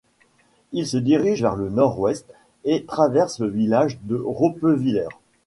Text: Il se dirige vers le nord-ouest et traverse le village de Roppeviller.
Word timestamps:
Il 0.71 0.87
se 0.87 0.97
dirige 0.97 1.43
vers 1.43 1.55
le 1.55 1.69
nord-ouest 1.69 2.25
et 2.63 2.85
traverse 2.85 3.37
le 3.39 3.45
village 3.49 3.99
de 4.01 4.15
Roppeviller. 4.15 5.09